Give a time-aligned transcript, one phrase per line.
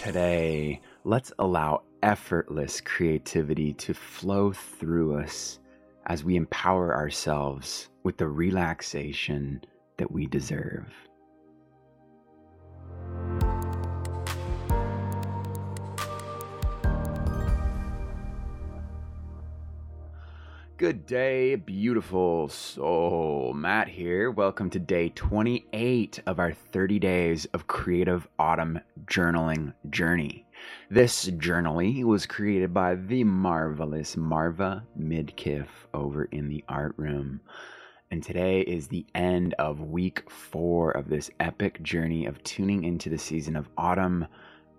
[0.00, 5.58] Today, let's allow effortless creativity to flow through us
[6.06, 9.62] as we empower ourselves with the relaxation
[9.98, 10.86] that we deserve.
[20.80, 23.52] Good day, beautiful soul.
[23.52, 24.30] Matt here.
[24.30, 30.46] Welcome to day 28 of our 30 days of creative autumn journaling journey.
[30.90, 37.42] This journaling was created by the marvelous Marva Midkiff over in the art room.
[38.10, 43.10] And today is the end of week four of this epic journey of tuning into
[43.10, 44.26] the season of autumn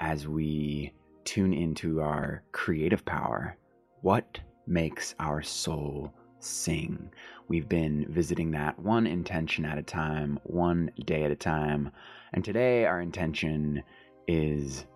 [0.00, 0.94] as we
[1.24, 3.58] tune into our creative power.
[4.00, 7.10] What makes our soul sing.
[7.48, 11.90] We've been visiting that one intention at a time, one day at a time.
[12.32, 13.82] And today, our intention
[14.28, 14.86] is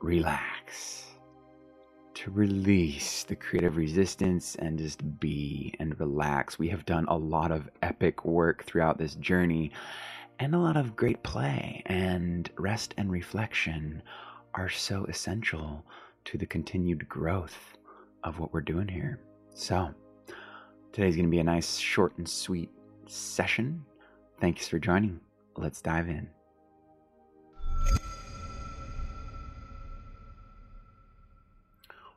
[0.00, 1.04] relax,
[2.14, 6.58] to release the creative resistance and just be and relax.
[6.58, 9.72] We have done a lot of epic work throughout this journey
[10.40, 14.02] and a lot of great play, and rest and reflection
[14.54, 15.84] are so essential
[16.26, 17.77] to the continued growth
[18.28, 19.18] of what we're doing here.
[19.54, 19.92] So,
[20.92, 22.70] today's going to be a nice, short, and sweet
[23.06, 23.84] session.
[24.40, 25.20] Thanks for joining.
[25.56, 26.28] Let's dive in.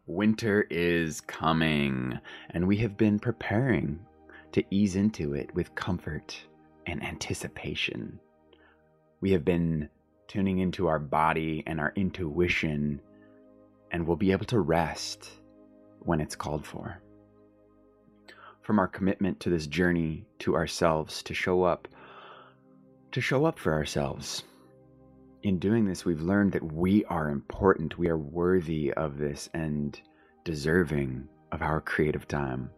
[0.05, 3.99] Winter is coming, and we have been preparing
[4.51, 6.37] to ease into it with comfort
[6.85, 8.19] and anticipation.
[9.21, 9.87] We have been
[10.27, 13.01] tuning into our body and our intuition,
[13.91, 15.40] and we'll be able to rest
[16.03, 17.01] when it's called for.
[18.61, 21.87] From our commitment to this journey to ourselves to show up,
[23.11, 24.43] to show up for ourselves.
[25.43, 29.99] In doing this, we've learned that we are important, we are worthy of this, and
[30.43, 32.69] deserving of our creative time.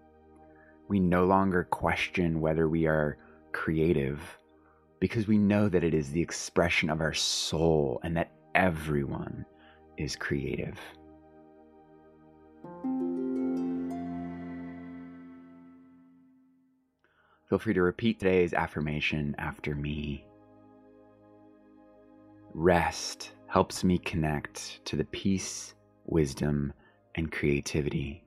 [0.87, 3.17] We no longer question whether we are
[3.51, 4.19] creative
[4.99, 9.45] because we know that it is the expression of our soul and that everyone
[9.97, 10.79] is creative.
[17.53, 20.25] Feel free to repeat today's affirmation after me.
[22.51, 25.75] Rest helps me connect to the peace,
[26.05, 26.73] wisdom,
[27.13, 28.25] and creativity.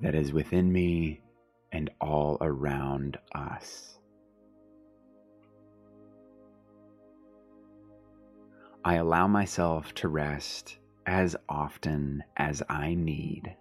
[0.00, 1.20] That is within me
[1.70, 3.98] and all around us.
[8.82, 13.54] I allow myself to rest as often as I need.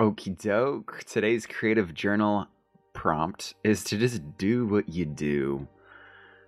[0.00, 1.02] Okie doke.
[1.08, 2.46] Today's creative journal
[2.92, 5.66] prompt is to just do what you do.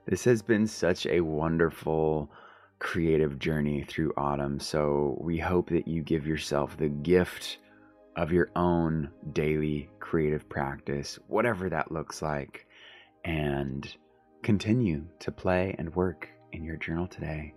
[0.07, 2.31] This has been such a wonderful
[2.79, 4.61] creative journey through autumn.
[4.61, 7.59] So we hope that you give yourself the gift
[8.15, 12.69] of your own daily creative practice, whatever that looks like,
[13.25, 13.93] and
[14.45, 17.53] continue to play and work in your journal today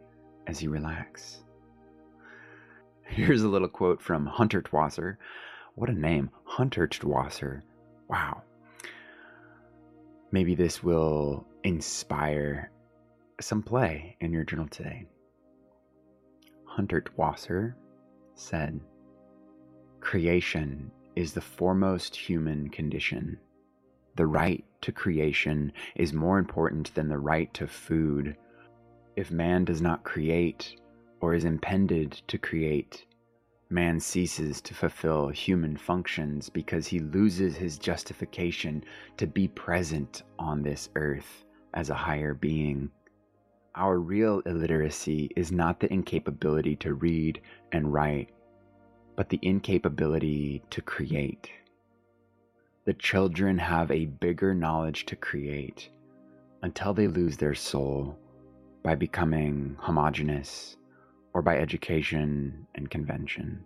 [0.47, 1.43] as you relax.
[3.03, 5.17] Here's a little quote from Hundertwasser
[5.75, 7.61] what a name, Hundertwasser.
[8.07, 8.43] Wow.
[10.31, 12.71] Maybe this will inspire
[13.41, 15.05] some play in your journal today.
[16.77, 17.73] Hundertwasser
[18.35, 18.79] said,
[19.99, 23.39] Creation is the foremost human condition.
[24.15, 28.35] The right to creation is more important than the right to food.
[29.15, 30.75] If man does not create
[31.21, 33.05] or is impended to create,
[33.73, 38.83] man ceases to fulfill human functions because he loses his justification
[39.17, 42.89] to be present on this earth as a higher being.
[43.75, 48.29] Our real illiteracy is not the incapability to read and write,
[49.15, 51.49] but the incapability to create.
[52.85, 55.89] The children have a bigger knowledge to create
[56.61, 58.17] until they lose their soul
[58.83, 60.77] by becoming homogenous
[61.33, 63.63] or by education and convention.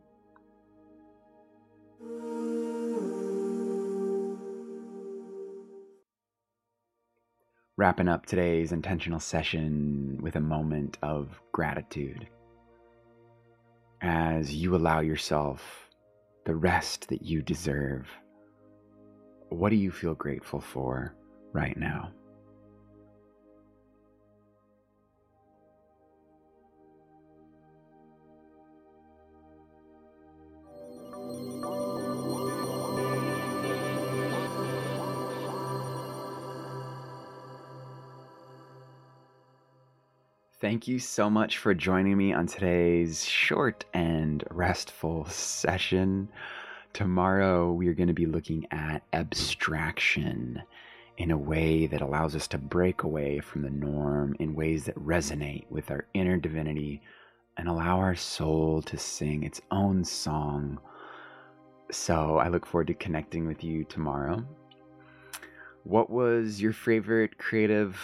[7.77, 12.27] Wrapping up today's intentional session with a moment of gratitude
[14.01, 15.89] as you allow yourself
[16.45, 18.07] the rest that you deserve.
[19.49, 21.13] What do you feel grateful for
[21.53, 22.11] right now?
[40.59, 46.29] Thank you so much for joining me on today's short and restful session.
[46.93, 50.63] Tomorrow, we are going to be looking at abstraction
[51.19, 54.95] in a way that allows us to break away from the norm in ways that
[54.95, 57.03] resonate with our inner divinity
[57.57, 60.79] and allow our soul to sing its own song.
[61.91, 64.43] So, I look forward to connecting with you tomorrow.
[65.83, 67.95] What was your favorite creative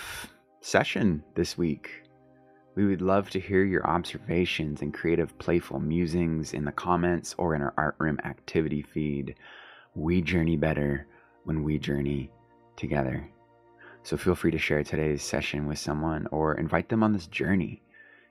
[0.62, 2.03] session this week?
[2.76, 7.54] We would love to hear your observations and creative, playful musings in the comments or
[7.54, 9.36] in our art room activity feed.
[9.94, 11.06] We journey better
[11.44, 12.32] when we journey
[12.76, 13.30] together.
[14.02, 17.84] So feel free to share today's session with someone or invite them on this journey.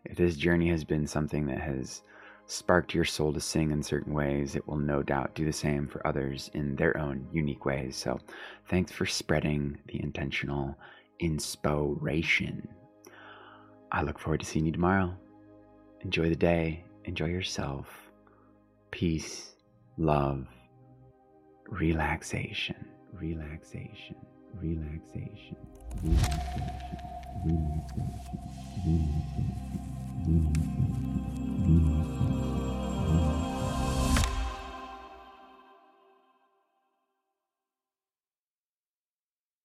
[0.05, 2.03] If this journey has been something that has
[2.47, 5.87] sparked your soul to sing in certain ways, it will no doubt do the same
[5.87, 7.97] for others in their own unique ways.
[7.97, 8.19] So
[8.69, 10.77] thanks for spreading the intentional
[11.21, 12.67] inspiration.
[13.95, 15.15] I look forward to seeing you tomorrow.
[16.01, 16.83] Enjoy the day.
[17.05, 17.87] Enjoy yourself.
[18.91, 19.55] Peace,
[19.99, 20.47] love,
[21.69, 24.17] relaxation, relaxation,
[24.55, 25.57] relaxation,
[25.95, 26.77] relaxation, relaxation,
[27.45, 27.93] relaxation,
[30.25, 30.92] relaxation.